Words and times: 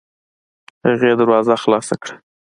هغې 0.87 1.11
دروازه 1.19 1.55
خلاصه 1.63 1.95
کړه. 2.01 2.15